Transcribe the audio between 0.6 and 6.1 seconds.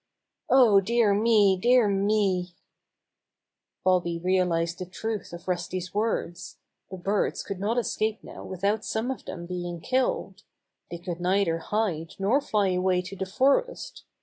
dear me! Dear meT Bobby realized the truth of Rusty's